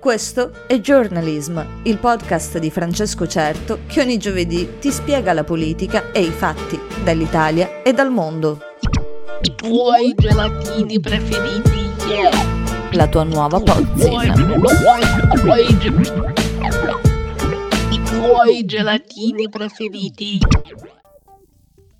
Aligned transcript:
Questo 0.00 0.52
è 0.68 0.78
Journalism, 0.78 1.60
il 1.82 1.98
podcast 1.98 2.58
di 2.58 2.70
Francesco 2.70 3.26
Certo 3.26 3.80
che 3.88 4.00
ogni 4.00 4.16
giovedì 4.16 4.78
ti 4.78 4.92
spiega 4.92 5.32
la 5.32 5.42
politica 5.42 6.12
e 6.12 6.20
i 6.20 6.30
fatti 6.30 6.78
dall'Italia 7.02 7.82
e 7.82 7.92
dal 7.92 8.12
mondo. 8.12 8.60
I 9.42 9.54
tuoi 9.56 10.14
gelatini 10.16 11.00
preferiti, 11.00 11.90
yeah. 12.08 12.30
La 12.92 13.08
tua 13.08 13.24
nuova 13.24 13.58
pozzina. 13.58 14.34
I 17.90 18.02
tuoi 18.04 18.64
gelatini 18.64 19.48
preferiti. 19.48 20.38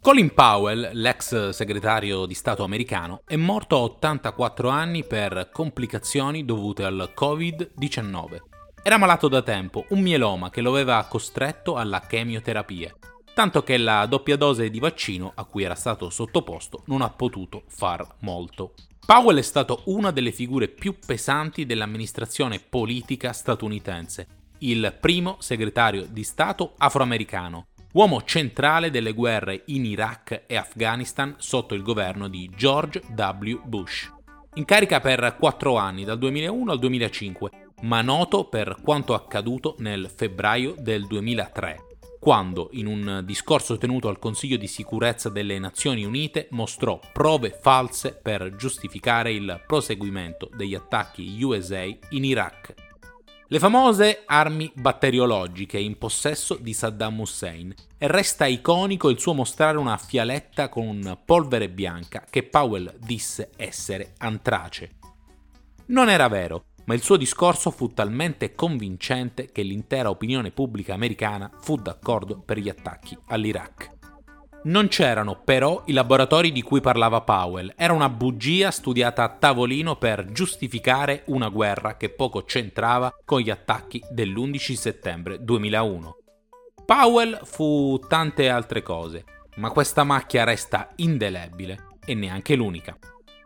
Colin 0.08 0.32
Powell, 0.32 0.92
l'ex 0.94 1.50
segretario 1.50 2.24
di 2.24 2.32
Stato 2.32 2.64
americano, 2.64 3.20
è 3.26 3.36
morto 3.36 3.76
a 3.76 3.80
84 3.80 4.70
anni 4.70 5.04
per 5.04 5.50
complicazioni 5.52 6.46
dovute 6.46 6.82
al 6.84 7.12
Covid-19. 7.14 8.36
Era 8.82 8.96
malato 8.96 9.28
da 9.28 9.42
tempo, 9.42 9.84
un 9.90 10.00
mieloma 10.00 10.48
che 10.48 10.62
lo 10.62 10.70
aveva 10.70 11.04
costretto 11.06 11.76
alla 11.76 12.00
chemioterapia, 12.00 12.96
tanto 13.34 13.62
che 13.62 13.76
la 13.76 14.06
doppia 14.06 14.38
dose 14.38 14.70
di 14.70 14.78
vaccino 14.78 15.32
a 15.34 15.44
cui 15.44 15.64
era 15.64 15.74
stato 15.74 16.08
sottoposto 16.08 16.84
non 16.86 17.02
ha 17.02 17.10
potuto 17.10 17.64
far 17.68 18.06
molto. 18.20 18.72
Powell 19.04 19.36
è 19.36 19.42
stato 19.42 19.82
una 19.88 20.10
delle 20.10 20.32
figure 20.32 20.68
più 20.68 20.96
pesanti 21.04 21.66
dell'amministrazione 21.66 22.60
politica 22.66 23.34
statunitense, 23.34 24.26
il 24.60 24.96
primo 24.98 25.36
segretario 25.40 26.06
di 26.08 26.24
Stato 26.24 26.72
afroamericano, 26.78 27.66
uomo 27.92 28.22
centrale 28.24 28.90
delle 28.90 29.12
guerre 29.12 29.62
in 29.66 29.84
Iraq 29.84 30.44
e 30.46 30.56
Afghanistan 30.56 31.34
sotto 31.38 31.74
il 31.74 31.82
governo 31.82 32.28
di 32.28 32.50
George 32.54 33.00
W. 33.16 33.60
Bush. 33.64 34.12
In 34.54 34.64
carica 34.64 35.00
per 35.00 35.36
quattro 35.38 35.76
anni, 35.76 36.04
dal 36.04 36.18
2001 36.18 36.70
al 36.72 36.78
2005, 36.78 37.50
ma 37.82 38.02
noto 38.02 38.44
per 38.48 38.76
quanto 38.82 39.14
accaduto 39.14 39.76
nel 39.78 40.10
febbraio 40.14 40.74
del 40.78 41.06
2003, 41.06 41.86
quando, 42.18 42.68
in 42.72 42.86
un 42.86 43.22
discorso 43.24 43.78
tenuto 43.78 44.08
al 44.08 44.18
Consiglio 44.18 44.56
di 44.56 44.66
sicurezza 44.66 45.28
delle 45.28 45.58
Nazioni 45.58 46.04
Unite, 46.04 46.48
mostrò 46.50 46.98
prove 47.12 47.56
false 47.58 48.18
per 48.20 48.54
giustificare 48.56 49.32
il 49.32 49.62
proseguimento 49.66 50.50
degli 50.54 50.74
attacchi 50.74 51.42
USA 51.42 51.84
in 51.84 52.24
Iraq 52.24 52.87
le 53.50 53.58
famose 53.58 54.24
armi 54.26 54.70
batteriologiche 54.74 55.78
in 55.78 55.96
possesso 55.96 56.56
di 56.60 56.74
Saddam 56.74 57.20
Hussein 57.20 57.74
e 57.96 58.06
resta 58.06 58.44
iconico 58.44 59.08
il 59.08 59.18
suo 59.18 59.32
mostrare 59.32 59.78
una 59.78 59.96
fialetta 59.96 60.68
con 60.68 61.18
polvere 61.24 61.70
bianca 61.70 62.24
che 62.28 62.42
Powell 62.42 62.94
disse 62.98 63.50
essere 63.56 64.12
antrace. 64.18 64.96
Non 65.86 66.10
era 66.10 66.28
vero, 66.28 66.64
ma 66.84 66.92
il 66.92 67.02
suo 67.02 67.16
discorso 67.16 67.70
fu 67.70 67.88
talmente 67.94 68.54
convincente 68.54 69.50
che 69.50 69.62
l'intera 69.62 70.10
opinione 70.10 70.50
pubblica 70.50 70.92
americana 70.92 71.50
fu 71.58 71.76
d'accordo 71.76 72.40
per 72.40 72.58
gli 72.58 72.68
attacchi 72.68 73.16
all'Iraq. 73.28 73.97
Non 74.68 74.88
c'erano 74.88 75.40
però 75.44 75.82
i 75.86 75.92
laboratori 75.92 76.52
di 76.52 76.60
cui 76.60 76.82
parlava 76.82 77.22
Powell, 77.22 77.72
era 77.74 77.94
una 77.94 78.10
bugia 78.10 78.70
studiata 78.70 79.22
a 79.22 79.30
tavolino 79.30 79.96
per 79.96 80.26
giustificare 80.30 81.22
una 81.28 81.48
guerra 81.48 81.96
che 81.96 82.10
poco 82.10 82.42
c'entrava 82.42 83.10
con 83.24 83.40
gli 83.40 83.48
attacchi 83.48 84.02
dell'11 84.10 84.74
settembre 84.74 85.42
2001. 85.42 86.16
Powell 86.84 87.42
fu 87.44 87.98
tante 88.08 88.50
altre 88.50 88.82
cose, 88.82 89.24
ma 89.56 89.70
questa 89.70 90.04
macchia 90.04 90.44
resta 90.44 90.90
indelebile 90.96 91.86
e 92.04 92.12
neanche 92.12 92.54
l'unica. 92.54 92.94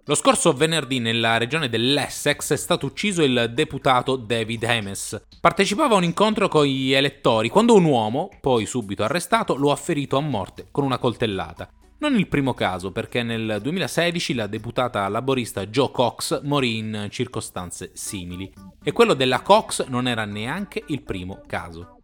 Lo 0.06 0.16
scorso 0.16 0.52
venerdì 0.52 0.98
nella 0.98 1.38
regione 1.38 1.68
dell'Essex 1.68 2.52
è 2.52 2.56
stato 2.56 2.86
ucciso 2.86 3.22
il 3.22 3.52
deputato 3.54 4.16
David 4.16 4.64
Ames. 4.64 5.28
Partecipava 5.40 5.94
a 5.94 5.98
un 5.98 6.02
incontro 6.02 6.48
con 6.48 6.64
gli 6.64 6.92
elettori 6.92 7.48
quando 7.48 7.76
un 7.76 7.84
uomo, 7.84 8.28
poi 8.40 8.66
subito 8.66 9.04
arrestato, 9.04 9.54
lo 9.54 9.70
ha 9.70 9.76
ferito 9.76 10.16
a 10.16 10.20
morte 10.20 10.66
con 10.72 10.82
una 10.82 10.98
coltellata. 10.98 11.70
Non 11.98 12.18
il 12.18 12.26
primo 12.26 12.52
caso, 12.52 12.90
perché 12.90 13.22
nel 13.22 13.60
2016 13.62 14.34
la 14.34 14.48
deputata 14.48 15.06
laborista 15.06 15.66
Joe 15.66 15.92
Cox 15.92 16.42
morì 16.42 16.78
in 16.78 17.06
circostanze 17.08 17.92
simili. 17.94 18.52
E 18.82 18.90
quello 18.90 19.14
della 19.14 19.42
Cox 19.42 19.86
non 19.86 20.08
era 20.08 20.24
neanche 20.24 20.82
il 20.88 21.02
primo 21.02 21.42
caso. 21.46 21.98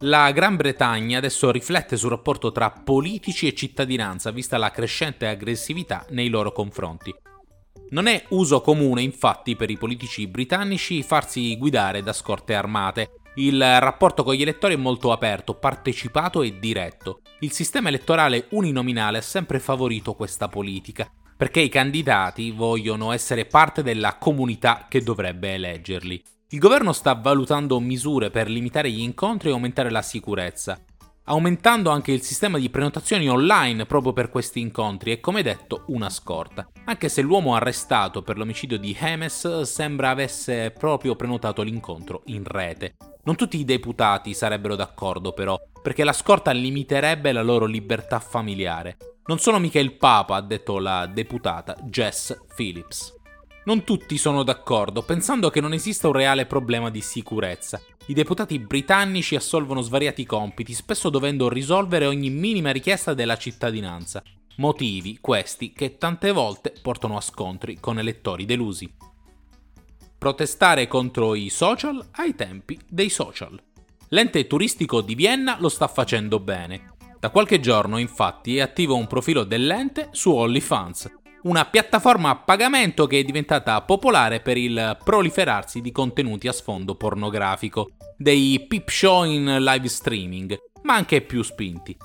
La 0.00 0.32
Gran 0.32 0.56
Bretagna 0.56 1.18
adesso 1.18 1.52
riflette 1.52 1.96
sul 1.96 2.10
rapporto 2.10 2.50
tra 2.50 2.72
politici 2.72 3.46
e 3.46 3.54
cittadinanza, 3.54 4.32
vista 4.32 4.58
la 4.58 4.72
crescente 4.72 5.28
aggressività 5.28 6.04
nei 6.10 6.28
loro 6.28 6.50
confronti. 6.50 7.14
Non 7.90 8.06
è 8.06 8.24
uso 8.30 8.60
comune, 8.60 9.02
infatti, 9.02 9.54
per 9.54 9.70
i 9.70 9.76
politici 9.76 10.26
britannici 10.26 11.04
farsi 11.04 11.56
guidare 11.56 12.02
da 12.02 12.12
scorte 12.12 12.54
armate. 12.54 13.20
Il 13.36 13.60
rapporto 13.60 14.24
con 14.24 14.34
gli 14.34 14.42
elettori 14.42 14.74
è 14.74 14.78
molto 14.78 15.12
aperto, 15.12 15.54
partecipato 15.54 16.42
e 16.42 16.58
diretto. 16.58 17.20
Il 17.40 17.52
sistema 17.52 17.88
elettorale 17.88 18.46
uninominale 18.50 19.18
ha 19.18 19.22
sempre 19.22 19.60
favorito 19.60 20.14
questa 20.14 20.48
politica, 20.48 21.08
perché 21.36 21.60
i 21.60 21.68
candidati 21.68 22.50
vogliono 22.50 23.12
essere 23.12 23.44
parte 23.44 23.82
della 23.82 24.16
comunità 24.16 24.86
che 24.88 25.02
dovrebbe 25.02 25.54
eleggerli. 25.54 26.20
Il 26.50 26.58
governo 26.58 26.92
sta 26.92 27.14
valutando 27.14 27.78
misure 27.78 28.30
per 28.30 28.48
limitare 28.48 28.90
gli 28.90 29.00
incontri 29.00 29.50
e 29.50 29.52
aumentare 29.52 29.90
la 29.90 30.02
sicurezza 30.02 30.80
aumentando 31.26 31.90
anche 31.90 32.12
il 32.12 32.22
sistema 32.22 32.58
di 32.58 32.70
prenotazioni 32.70 33.28
online 33.28 33.86
proprio 33.86 34.12
per 34.12 34.30
questi 34.30 34.60
incontri 34.60 35.12
e 35.12 35.20
come 35.20 35.42
detto 35.42 35.84
una 35.88 36.10
scorta, 36.10 36.68
anche 36.84 37.08
se 37.08 37.22
l'uomo 37.22 37.54
arrestato 37.54 38.22
per 38.22 38.36
l'omicidio 38.36 38.78
di 38.78 38.96
Hemes 38.98 39.62
sembra 39.62 40.10
avesse 40.10 40.70
proprio 40.70 41.16
prenotato 41.16 41.62
l'incontro 41.62 42.22
in 42.26 42.44
rete. 42.44 42.96
Non 43.24 43.34
tutti 43.34 43.58
i 43.58 43.64
deputati 43.64 44.34
sarebbero 44.34 44.76
d'accordo 44.76 45.32
però, 45.32 45.58
perché 45.82 46.04
la 46.04 46.12
scorta 46.12 46.52
limiterebbe 46.52 47.32
la 47.32 47.42
loro 47.42 47.64
libertà 47.64 48.20
familiare. 48.20 48.96
Non 49.26 49.38
sono 49.40 49.58
mica 49.58 49.80
il 49.80 49.96
Papa, 49.96 50.36
ha 50.36 50.40
detto 50.40 50.78
la 50.78 51.06
deputata 51.06 51.76
Jess 51.82 52.36
Phillips. 52.54 53.15
Non 53.66 53.82
tutti 53.82 54.16
sono 54.16 54.44
d'accordo, 54.44 55.02
pensando 55.02 55.50
che 55.50 55.60
non 55.60 55.72
esista 55.72 56.06
un 56.06 56.12
reale 56.12 56.46
problema 56.46 56.88
di 56.88 57.00
sicurezza. 57.00 57.80
I 58.06 58.14
deputati 58.14 58.60
britannici 58.60 59.34
assolvono 59.34 59.80
svariati 59.80 60.24
compiti, 60.24 60.72
spesso 60.72 61.10
dovendo 61.10 61.48
risolvere 61.48 62.06
ogni 62.06 62.30
minima 62.30 62.70
richiesta 62.70 63.12
della 63.12 63.36
cittadinanza. 63.36 64.22
Motivi, 64.58 65.18
questi, 65.20 65.72
che 65.72 65.98
tante 65.98 66.30
volte 66.30 66.74
portano 66.80 67.16
a 67.16 67.20
scontri 67.20 67.80
con 67.80 67.98
elettori 67.98 68.44
delusi. 68.44 68.88
Protestare 70.16 70.86
contro 70.86 71.34
i 71.34 71.48
social 71.48 72.06
ai 72.12 72.36
tempi 72.36 72.78
dei 72.88 73.08
social. 73.08 73.60
L'ente 74.10 74.46
turistico 74.46 75.00
di 75.00 75.16
Vienna 75.16 75.56
lo 75.58 75.68
sta 75.68 75.88
facendo 75.88 76.38
bene. 76.38 76.94
Da 77.18 77.30
qualche 77.30 77.58
giorno, 77.58 77.98
infatti, 77.98 78.58
è 78.58 78.60
attivo 78.60 78.94
un 78.94 79.08
profilo 79.08 79.42
dell'ente 79.42 80.10
su 80.12 80.30
OnlyFans, 80.30 81.15
una 81.46 81.64
piattaforma 81.64 82.30
a 82.30 82.36
pagamento 82.36 83.06
che 83.06 83.20
è 83.20 83.22
diventata 83.22 83.80
popolare 83.82 84.40
per 84.40 84.56
il 84.56 84.98
proliferarsi 85.02 85.80
di 85.80 85.92
contenuti 85.92 86.48
a 86.48 86.52
sfondo 86.52 86.96
pornografico, 86.96 87.92
dei 88.16 88.64
peep 88.66 88.88
show 88.88 89.24
in 89.24 89.58
live 89.60 89.86
streaming, 89.86 90.58
ma 90.82 90.94
anche 90.94 91.20
più 91.20 91.42
spinti. 91.42 91.96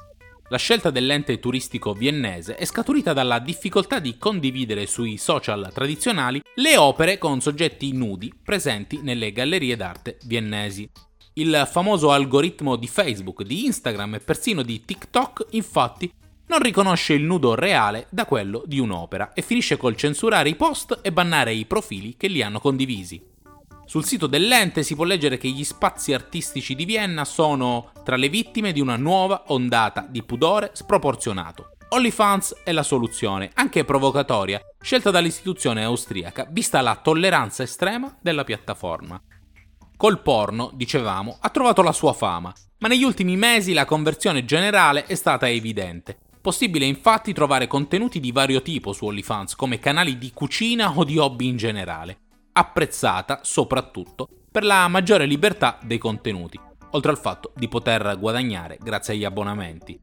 La 0.50 0.58
scelta 0.58 0.92
dell'ente 0.92 1.40
turistico 1.40 1.94
viennese 1.94 2.56
è 2.56 2.66
scaturita 2.66 3.14
dalla 3.14 3.40
difficoltà 3.40 4.00
di 4.00 4.18
condividere 4.18 4.86
sui 4.86 5.18
social 5.18 5.72
tradizionali 5.74 6.42
le 6.56 6.78
opere 6.78 7.18
con 7.18 7.42
soggetti 7.42 7.94
nudi 7.94 8.32
presenti 8.44 9.00
nelle 9.02 9.32
gallerie 9.32 9.76
d'arte 9.76 10.18
viennesi. 10.26 10.88
Il 11.34 11.68
famoso 11.72 12.12
algoritmo 12.12 12.76
di 12.76 12.88
Facebook, 12.88 13.42
di 13.44 13.66
Instagram 13.66 14.16
e 14.16 14.20
persino 14.20 14.62
di 14.62 14.84
TikTok 14.86 15.48
infatti 15.52 16.12
non 16.52 16.60
riconosce 16.60 17.14
il 17.14 17.24
nudo 17.24 17.56
reale 17.56 18.08
da 18.10 18.26
quello 18.26 18.64
di 18.66 18.78
un'opera 18.78 19.32
e 19.32 19.42
finisce 19.42 19.78
col 19.78 19.96
censurare 19.96 20.50
i 20.50 20.56
post 20.56 21.00
e 21.02 21.14
bannare 21.14 21.54
i 21.54 21.64
profili 21.64 22.18
che 22.18 22.28
li 22.28 22.44
hanno 22.44 22.60
condivisi. 22.60 23.24
Sul 23.86 24.04
sito 24.04 24.28
dell'ente 24.28 24.84
si 24.84 24.94
può 24.94 25.06
leggere 25.06 25.38
che 25.38 25.48
gli 25.48 25.64
spazi 25.64 26.12
artistici 26.12 26.76
di 26.76 26.84
Vienna 26.84 27.24
sono 27.24 27.94
tra 28.04 28.18
le 28.18 28.28
vittime 28.28 28.74
di 28.74 28.82
una 28.82 28.98
nuova 28.98 29.46
ondata 29.48 30.06
di 30.10 30.24
pudore 30.24 30.72
sproporzionato. 30.74 31.78
OnlyFans 31.88 32.64
è 32.66 32.74
la 32.74 32.84
soluzione, 32.84 33.52
anche 33.54 33.86
provocatoria, 33.86 34.60
scelta 34.82 35.10
dall'istituzione 35.10 35.86
austriaca, 35.86 36.48
vista 36.50 36.82
la 36.82 37.00
tolleranza 37.02 37.64
estrema 37.64 38.14
della 38.22 38.44
piattaforma. 38.44 39.22
Col 39.96 40.20
porno, 40.20 40.70
dicevamo, 40.74 41.38
ha 41.40 41.50
trovato 41.50 41.82
la 41.82 41.94
sua 41.94 42.12
fama, 42.12 42.54
ma 42.80 42.90
negli 42.90 43.04
ultimi 43.04 43.38
mesi 43.38 43.72
la 43.72 43.86
conversione 43.86 44.44
generale 44.44 45.06
è 45.06 45.16
stata 45.16 45.48
evidente. 45.48 46.18
Possibile 46.42 46.86
infatti 46.86 47.34
trovare 47.34 47.68
contenuti 47.68 48.20
di 48.20 48.32
vario 48.32 48.62
tipo 48.62 48.94
su 48.94 49.06
OnlyFans, 49.06 49.56
come 49.56 49.80
canali 49.80 50.18
di 50.18 50.32
cucina 50.34 50.98
o 50.98 51.04
di 51.04 51.18
hobby 51.18 51.48
in 51.48 51.58
generale, 51.58 52.18
apprezzata 52.54 53.42
soprattutto 53.44 54.28
per 54.52 54.64
la 54.64 54.88
maggiore 54.88 55.26
libertà 55.26 55.78
dei 55.84 55.98
contenuti, 55.98 56.60
oltre 56.92 57.12
al 57.12 57.20
fatto 57.20 57.54
di 57.56 57.68
poter 57.68 58.18
guadagnare 58.20 58.78
grazie 58.82 59.14
agli 59.14 59.24
abbonamenti. 59.24 60.00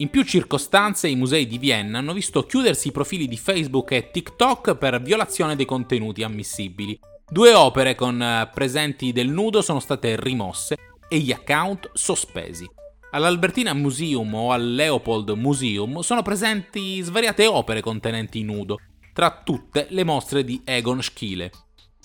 In 0.00 0.10
più 0.10 0.22
circostanze 0.22 1.08
i 1.08 1.16
musei 1.16 1.46
di 1.46 1.58
Vienna 1.58 1.98
hanno 1.98 2.12
visto 2.12 2.44
chiudersi 2.44 2.88
i 2.88 2.92
profili 2.92 3.26
di 3.26 3.36
Facebook 3.36 3.90
e 3.92 4.10
TikTok 4.10 4.76
per 4.76 5.02
violazione 5.02 5.56
dei 5.56 5.64
contenuti 5.64 6.22
ammissibili 6.22 6.98
Due 7.30 7.52
opere 7.52 7.94
con 7.94 8.22
eh, 8.22 8.48
presenti 8.54 9.12
del 9.12 9.28
nudo 9.28 9.60
sono 9.60 9.80
state 9.80 10.18
rimosse 10.18 10.76
e 11.08 11.18
gli 11.18 11.30
account 11.30 11.90
sospesi. 11.92 12.66
All'Albertina 13.10 13.72
Museum 13.72 14.34
o 14.34 14.52
al 14.52 14.74
Leopold 14.74 15.30
Museum 15.30 16.00
sono 16.00 16.20
presenti 16.20 17.00
svariate 17.00 17.46
opere 17.46 17.80
contenenti 17.80 18.42
nudo, 18.42 18.78
tra 19.14 19.40
tutte 19.42 19.86
le 19.90 20.04
mostre 20.04 20.44
di 20.44 20.60
Egon 20.62 21.02
Schiele. 21.02 21.50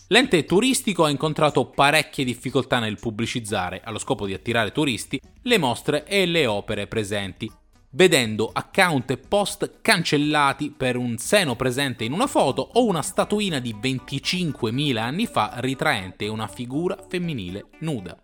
L'ente 0.07 0.45
turistico 0.45 1.03
ha 1.03 1.09
incontrato 1.09 1.65
parecchie 1.65 2.23
difficoltà 2.23 2.79
nel 2.79 3.00
pubblicizzare, 3.00 3.81
allo 3.83 4.00
scopo 4.00 4.25
di 4.25 4.33
attirare 4.33 4.71
turisti, 4.71 5.19
le 5.41 5.57
mostre 5.57 6.05
e 6.05 6.25
le 6.25 6.45
opere 6.45 6.88
presenti, 6.88 7.51
vedendo 7.91 8.49
account 8.53 9.11
e 9.11 9.17
post 9.17 9.79
cancellati 9.81 10.71
per 10.71 10.95
un 10.95 11.17
seno 11.17 11.57
presente 11.57 12.06
in 12.06 12.13
una 12.13 12.27
foto 12.27 12.61
o 12.75 12.85
una 12.85 13.01
statuina 13.01 13.59
di 13.59 13.75
25.000 13.75 14.97
anni 14.97 15.25
fa 15.25 15.56
ritraente 15.56 16.29
una 16.29 16.47
figura 16.47 16.97
femminile 17.09 17.65
nuda. 17.79 18.17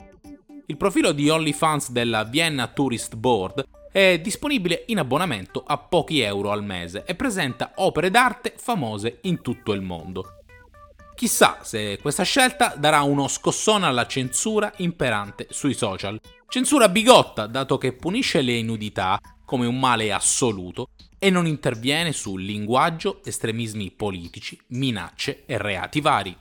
Il 0.69 0.77
profilo 0.77 1.13
di 1.13 1.27
OnlyFans 1.27 1.89
della 1.89 2.25
Vienna 2.25 2.67
Tourist 2.67 3.15
Board 3.15 3.67
è 3.91 4.19
disponibile 4.21 4.83
in 4.89 4.99
abbonamento 4.99 5.63
a 5.65 5.79
pochi 5.79 6.19
euro 6.19 6.51
al 6.51 6.63
mese 6.63 7.05
e 7.07 7.15
presenta 7.15 7.71
opere 7.77 8.11
d'arte 8.11 8.53
famose 8.55 9.17
in 9.23 9.41
tutto 9.41 9.73
il 9.73 9.81
mondo. 9.81 10.43
Chissà 11.15 11.57
se 11.63 11.97
questa 11.99 12.21
scelta 12.21 12.75
darà 12.77 13.01
uno 13.01 13.27
scossone 13.27 13.87
alla 13.87 14.05
censura 14.05 14.71
imperante 14.77 15.47
sui 15.49 15.73
social. 15.73 16.21
Censura 16.47 16.87
bigotta, 16.87 17.47
dato 17.47 17.79
che 17.79 17.93
punisce 17.93 18.41
le 18.41 18.61
nudità 18.61 19.19
come 19.43 19.65
un 19.65 19.79
male 19.79 20.13
assoluto 20.13 20.89
e 21.17 21.31
non 21.31 21.47
interviene 21.47 22.13
su 22.13 22.37
linguaggio, 22.37 23.21
estremismi 23.25 23.89
politici, 23.89 24.55
minacce 24.67 25.45
e 25.47 25.57
reati 25.57 25.99
vari. 25.99 26.37